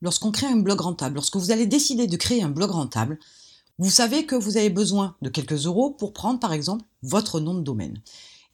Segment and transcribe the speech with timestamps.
[0.00, 3.18] lorsqu'on crée un blog rentable, lorsque vous allez décider de créer un blog rentable,
[3.78, 7.54] vous savez que vous avez besoin de quelques euros pour prendre par exemple votre nom
[7.54, 8.00] de domaine.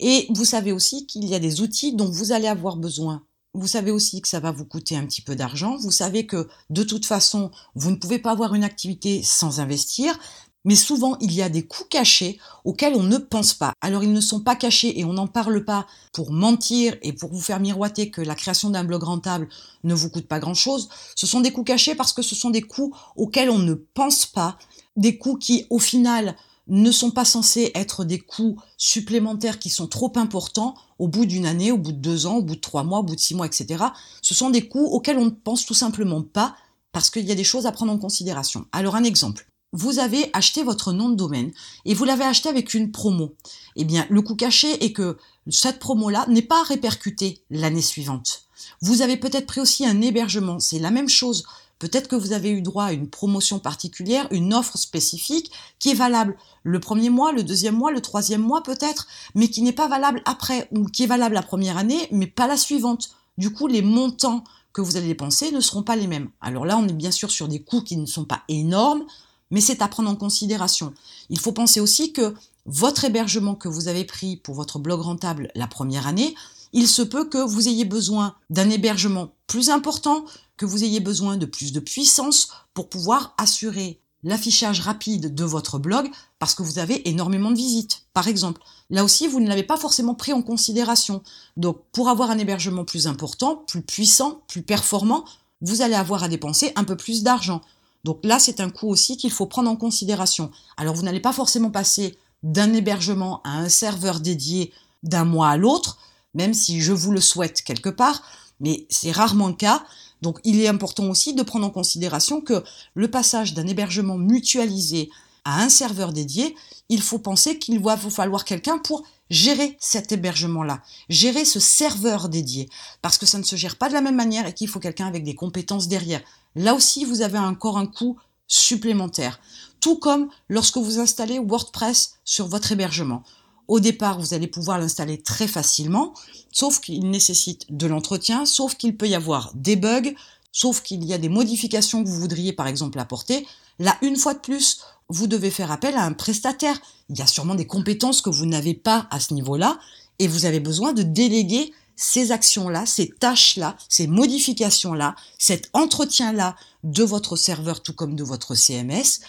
[0.00, 3.22] Et vous savez aussi qu'il y a des outils dont vous allez avoir besoin.
[3.54, 5.76] Vous savez aussi que ça va vous coûter un petit peu d'argent.
[5.76, 10.18] Vous savez que de toute façon, vous ne pouvez pas avoir une activité sans investir.
[10.64, 13.74] Mais souvent, il y a des coûts cachés auxquels on ne pense pas.
[13.80, 17.32] Alors, ils ne sont pas cachés et on n'en parle pas pour mentir et pour
[17.32, 19.48] vous faire miroiter que la création d'un blog rentable
[19.82, 20.88] ne vous coûte pas grand-chose.
[21.16, 24.24] Ce sont des coûts cachés parce que ce sont des coûts auxquels on ne pense
[24.24, 24.58] pas,
[24.96, 26.34] des coûts qui, au final,
[26.66, 31.46] ne sont pas censés être des coûts supplémentaires qui sont trop importants au bout d'une
[31.46, 33.34] année, au bout de deux ans, au bout de trois mois, au bout de six
[33.34, 33.84] mois, etc.
[34.22, 36.56] Ce sont des coûts auxquels on ne pense tout simplement pas
[36.92, 38.66] parce qu'il y a des choses à prendre en considération.
[38.72, 39.46] Alors un exemple.
[39.76, 41.50] Vous avez acheté votre nom de domaine
[41.84, 43.34] et vous l'avez acheté avec une promo.
[43.74, 45.18] Eh bien, le coût caché est que
[45.50, 48.44] cette promo-là n'est pas répercutée l'année suivante.
[48.82, 50.60] Vous avez peut-être pris aussi un hébergement.
[50.60, 51.44] C'est la même chose.
[51.80, 55.50] Peut-être que vous avez eu droit à une promotion particulière, une offre spécifique
[55.80, 59.60] qui est valable le premier mois, le deuxième mois, le troisième mois peut-être, mais qui
[59.62, 63.10] n'est pas valable après, ou qui est valable la première année, mais pas la suivante.
[63.38, 66.30] Du coup, les montants que vous allez dépenser ne seront pas les mêmes.
[66.40, 69.04] Alors là, on est bien sûr sur des coûts qui ne sont pas énormes,
[69.50, 70.92] mais c'est à prendre en considération.
[71.30, 72.34] Il faut penser aussi que
[72.66, 76.34] votre hébergement que vous avez pris pour votre blog rentable la première année,
[76.72, 80.24] il se peut que vous ayez besoin d'un hébergement plus important,
[80.56, 85.78] que vous ayez besoin de plus de puissance pour pouvoir assurer l'affichage rapide de votre
[85.78, 88.60] blog parce que vous avez énormément de visites, par exemple.
[88.90, 91.22] Là aussi, vous ne l'avez pas forcément pris en considération.
[91.56, 95.24] Donc, pour avoir un hébergement plus important, plus puissant, plus performant,
[95.60, 97.60] vous allez avoir à dépenser un peu plus d'argent.
[98.04, 100.50] Donc là, c'est un coût aussi qu'il faut prendre en considération.
[100.76, 105.56] Alors, vous n'allez pas forcément passer d'un hébergement à un serveur dédié d'un mois à
[105.56, 105.98] l'autre,
[106.34, 108.22] même si je vous le souhaite quelque part,
[108.60, 109.84] mais c'est rarement le cas.
[110.22, 112.64] Donc il est important aussi de prendre en considération que
[112.94, 115.10] le passage d'un hébergement mutualisé
[115.44, 116.54] à un serveur dédié,
[116.88, 122.28] il faut penser qu'il va vous falloir quelqu'un pour gérer cet hébergement-là, gérer ce serveur
[122.28, 122.68] dédié,
[123.02, 125.06] parce que ça ne se gère pas de la même manière et qu'il faut quelqu'un
[125.06, 126.22] avec des compétences derrière.
[126.54, 129.40] Là aussi, vous avez encore un coût supplémentaire.
[129.80, 133.22] Tout comme lorsque vous installez WordPress sur votre hébergement.
[133.66, 136.12] Au départ, vous allez pouvoir l'installer très facilement,
[136.52, 140.14] sauf qu'il nécessite de l'entretien, sauf qu'il peut y avoir des bugs,
[140.52, 143.46] sauf qu'il y a des modifications que vous voudriez par exemple apporter.
[143.78, 146.80] Là, une fois de plus, vous devez faire appel à un prestataire.
[147.08, 149.78] Il y a sûrement des compétences que vous n'avez pas à ce niveau-là,
[150.18, 157.04] et vous avez besoin de déléguer ces actions-là, ces tâches-là, ces modifications-là, cet entretien-là de
[157.04, 159.20] votre serveur tout comme de votre CMS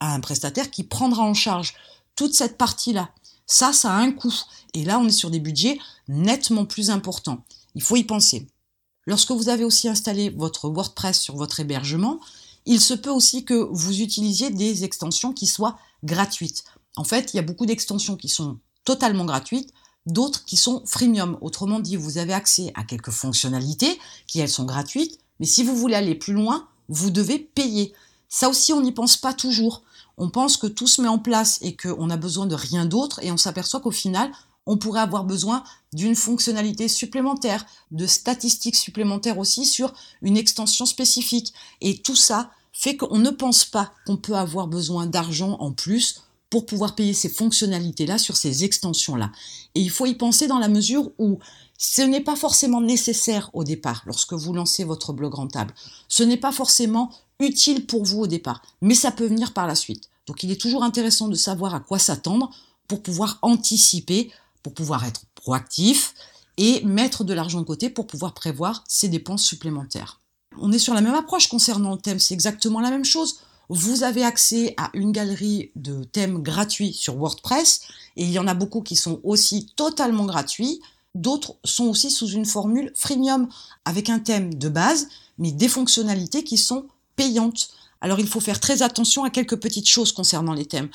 [0.00, 1.74] à un prestataire qui prendra en charge
[2.16, 3.10] toute cette partie-là.
[3.46, 4.34] Ça, ça a un coût.
[4.74, 7.44] Et là, on est sur des budgets nettement plus importants.
[7.74, 8.46] Il faut y penser.
[9.06, 12.20] Lorsque vous avez aussi installé votre WordPress sur votre hébergement,
[12.66, 16.64] il se peut aussi que vous utilisiez des extensions qui soient gratuites.
[16.96, 19.72] En fait, il y a beaucoup d'extensions qui sont totalement gratuites,
[20.06, 21.38] d'autres qui sont freemium.
[21.40, 25.76] Autrement dit, vous avez accès à quelques fonctionnalités qui, elles, sont gratuites, mais si vous
[25.76, 27.92] voulez aller plus loin, vous devez payer.
[28.28, 29.82] Ça aussi, on n'y pense pas toujours
[30.18, 33.20] on pense que tout se met en place et qu'on a besoin de rien d'autre
[33.22, 34.30] et on s'aperçoit qu'au final,
[34.66, 39.92] on pourrait avoir besoin d'une fonctionnalité supplémentaire, de statistiques supplémentaires aussi sur
[40.22, 41.52] une extension spécifique.
[41.80, 46.22] Et tout ça fait qu'on ne pense pas qu'on peut avoir besoin d'argent en plus
[46.48, 49.32] pour pouvoir payer ces fonctionnalités-là sur ces extensions-là.
[49.74, 51.38] Et il faut y penser dans la mesure où
[51.78, 55.74] ce n'est pas forcément nécessaire au départ lorsque vous lancez votre blog rentable.
[56.08, 59.74] Ce n'est pas forcément utile pour vous au départ, mais ça peut venir par la
[59.74, 60.10] suite.
[60.26, 62.50] Donc il est toujours intéressant de savoir à quoi s'attendre
[62.86, 64.30] pour pouvoir anticiper,
[64.62, 66.14] pour pouvoir être proactif
[66.58, 70.20] et mettre de l'argent de côté pour pouvoir prévoir ses dépenses supplémentaires.
[70.58, 73.40] On est sur la même approche concernant le thème, c'est exactement la même chose.
[73.68, 77.82] Vous avez accès à une galerie de thèmes gratuits sur WordPress
[78.16, 80.82] et il y en a beaucoup qui sont aussi totalement gratuits.
[81.14, 83.48] D'autres sont aussi sous une formule freemium
[83.84, 85.08] avec un thème de base
[85.38, 86.86] mais des fonctionnalités qui sont
[87.16, 87.70] payantes.
[88.02, 90.90] Alors il faut faire très attention à quelques petites choses concernant les thèmes.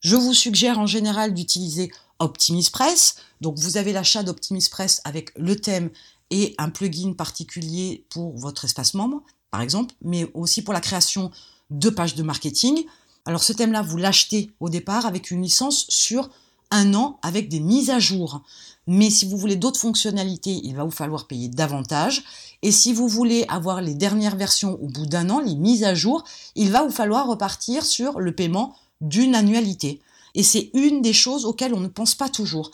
[0.00, 3.16] Je vous suggère en général d'utiliser OptimisPress.
[3.40, 5.90] Donc vous avez l'achat d'OptimisPress avec le thème
[6.30, 11.30] et un plugin particulier pour votre espace membre, par exemple, mais aussi pour la création
[11.70, 12.84] de pages de marketing.
[13.26, 16.30] Alors ce thème-là, vous l'achetez au départ avec une licence sur
[16.70, 18.42] un an avec des mises à jour.
[18.86, 22.24] Mais si vous voulez d'autres fonctionnalités, il va vous falloir payer davantage.
[22.62, 25.94] Et si vous voulez avoir les dernières versions au bout d'un an, les mises à
[25.94, 26.24] jour,
[26.54, 30.00] il va vous falloir repartir sur le paiement d'une annualité.
[30.34, 32.70] Et c'est une des choses auxquelles on ne pense pas toujours.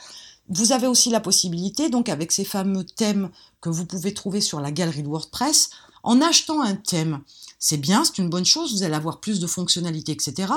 [0.48, 4.60] Vous avez aussi la possibilité, donc avec ces fameux thèmes que vous pouvez trouver sur
[4.60, 5.70] la galerie de WordPress,
[6.02, 7.20] en achetant un thème,
[7.58, 10.52] c'est bien, c'est une bonne chose, vous allez avoir plus de fonctionnalités, etc.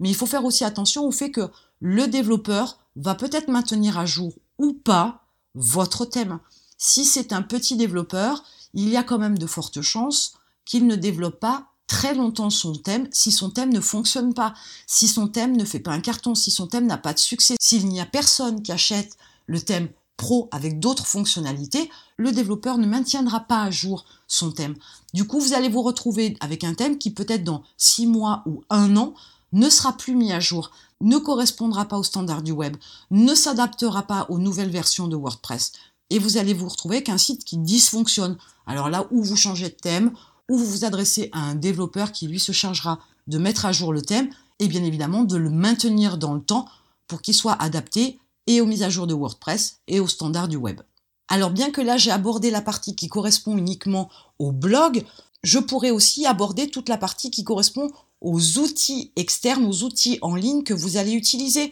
[0.00, 4.06] Mais il faut faire aussi attention au fait que le développeur va peut-être maintenir à
[4.06, 6.38] jour ou pas votre thème.
[6.78, 10.34] Si c'est un petit développeur, il y a quand même de fortes chances
[10.64, 14.54] qu'il ne développe pas très longtemps son thème si son thème ne fonctionne pas,
[14.86, 17.56] si son thème ne fait pas un carton, si son thème n'a pas de succès,
[17.60, 19.16] s'il n'y a personne qui achète
[19.46, 24.76] le thème pro avec d'autres fonctionnalités, le développeur ne maintiendra pas à jour son thème.
[25.12, 28.62] Du coup, vous allez vous retrouver avec un thème qui peut-être dans six mois ou
[28.70, 29.14] un an
[29.52, 30.70] ne sera plus mis à jour,
[31.00, 32.76] ne correspondra pas aux standards du web,
[33.10, 35.72] ne s'adaptera pas aux nouvelles versions de WordPress.
[36.10, 38.36] Et vous allez vous retrouver avec un site qui dysfonctionne.
[38.66, 40.12] Alors là où vous changez de thème,
[40.50, 43.92] où vous vous adressez à un développeur qui lui se chargera de mettre à jour
[43.92, 46.66] le thème et bien évidemment de le maintenir dans le temps
[47.06, 50.56] pour qu'il soit adapté et aux mises à jour de WordPress et aux standards du
[50.56, 50.80] web.
[51.28, 55.04] Alors bien que là j'ai abordé la partie qui correspond uniquement au blog,
[55.42, 60.34] je pourrais aussi aborder toute la partie qui correspond aux outils externes, aux outils en
[60.34, 61.70] ligne que vous allez utiliser.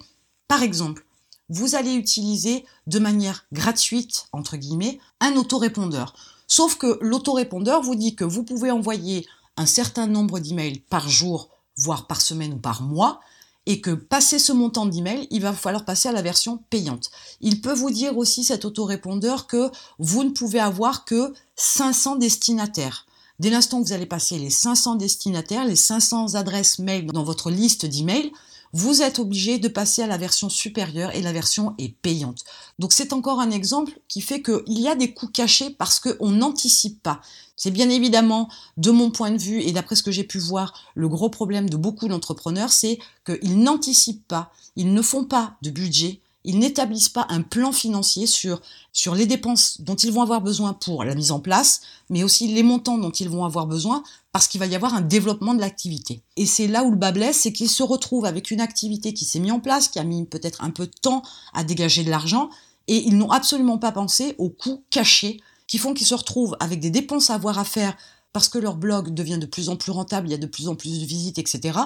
[0.49, 1.07] Par exemple,
[1.49, 6.15] vous allez utiliser de manière gratuite, entre guillemets, un autorépondeur.
[6.55, 9.27] Sauf que l'autorépondeur vous dit que vous pouvez envoyer
[9.57, 13.21] un certain nombre d'emails par jour, voire par semaine ou par mois,
[13.65, 17.11] et que passer ce montant d'email, il va falloir passer à la version payante.
[17.41, 23.07] Il peut vous dire aussi cet autorépondeur que vous ne pouvez avoir que 500 destinataires.
[23.39, 27.51] Dès l'instant que vous allez passer les 500 destinataires, les 500 adresses mail dans votre
[27.51, 28.31] liste d'emails,
[28.73, 32.45] vous êtes obligé de passer à la version supérieure et la version est payante.
[32.79, 36.31] Donc c'est encore un exemple qui fait qu'il y a des coûts cachés parce qu'on
[36.31, 37.21] n'anticipe pas.
[37.57, 38.49] C'est bien évidemment,
[38.79, 41.69] de mon point de vue et d'après ce que j'ai pu voir, le gros problème
[41.69, 47.09] de beaucoup d'entrepreneurs, c'est qu'ils n'anticipent pas, ils ne font pas de budget, ils n'établissent
[47.09, 48.61] pas un plan financier sur,
[48.93, 52.49] sur les dépenses dont ils vont avoir besoin pour la mise en place, mais aussi
[52.49, 54.03] les montants dont ils vont avoir besoin
[54.33, 56.23] parce qu'il va y avoir un développement de l'activité.
[56.37, 59.27] Et c'est là où le bas blesse, c'est qu'ils se retrouvent avec une activité qui
[59.27, 62.11] s'est mise en place, qui a mis peut-être un peu de temps à dégager de
[62.11, 62.49] l'argent,
[62.89, 66.81] et ils n'ont absolument pas pensé aux coûts cachés qui font qu'ils se retrouvent avec
[66.81, 67.97] des dépenses à avoir à faire
[68.33, 70.69] parce que leur blog devient de plus en plus rentable, il y a de plus
[70.69, 71.79] en plus de visites, etc.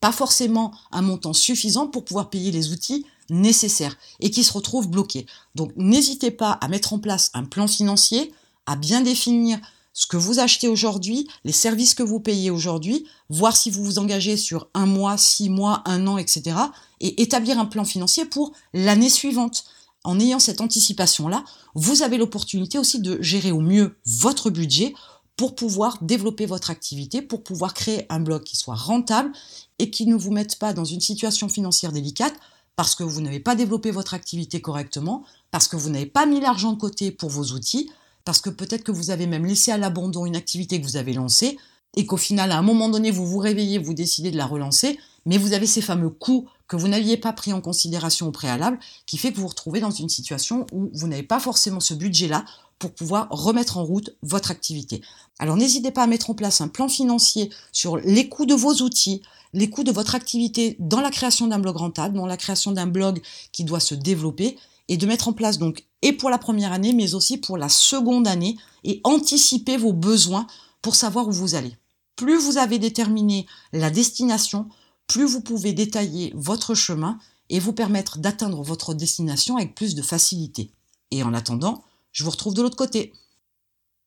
[0.00, 4.88] Pas forcément un montant suffisant pour pouvoir payer les outils nécessaires et qui se retrouvent
[4.88, 5.26] bloqués.
[5.54, 8.32] Donc n'hésitez pas à mettre en place un plan financier,
[8.66, 9.58] à bien définir
[9.92, 13.98] ce que vous achetez aujourd'hui, les services que vous payez aujourd'hui, voir si vous vous
[13.98, 16.56] engagez sur un mois, six mois, un an, etc.
[17.00, 19.64] et établir un plan financier pour l'année suivante.
[20.04, 21.44] En ayant cette anticipation-là,
[21.74, 24.94] vous avez l'opportunité aussi de gérer au mieux votre budget
[25.36, 29.32] pour pouvoir développer votre activité, pour pouvoir créer un blog qui soit rentable
[29.78, 32.34] et qui ne vous mette pas dans une situation financière délicate
[32.78, 36.40] parce que vous n'avez pas développé votre activité correctement, parce que vous n'avez pas mis
[36.40, 37.90] l'argent de côté pour vos outils,
[38.28, 41.14] parce que peut-être que vous avez même laissé à l'abandon une activité que vous avez
[41.14, 41.56] lancée,
[41.96, 44.98] et qu'au final, à un moment donné, vous vous réveillez, vous décidez de la relancer,
[45.24, 48.78] mais vous avez ces fameux coûts que vous n'aviez pas pris en considération au préalable,
[49.06, 51.94] qui fait que vous vous retrouvez dans une situation où vous n'avez pas forcément ce
[51.94, 52.44] budget-là
[52.78, 55.00] pour pouvoir remettre en route votre activité.
[55.38, 58.74] Alors n'hésitez pas à mettre en place un plan financier sur les coûts de vos
[58.82, 59.22] outils,
[59.54, 62.86] les coûts de votre activité dans la création d'un blog rentable, dans la création d'un
[62.86, 63.22] blog
[63.52, 66.92] qui doit se développer, et de mettre en place donc et pour la première année,
[66.92, 70.46] mais aussi pour la seconde année, et anticiper vos besoins
[70.82, 71.76] pour savoir où vous allez.
[72.16, 74.68] Plus vous avez déterminé la destination,
[75.06, 77.18] plus vous pouvez détailler votre chemin
[77.50, 80.70] et vous permettre d'atteindre votre destination avec plus de facilité.
[81.10, 83.12] Et en attendant, je vous retrouve de l'autre côté.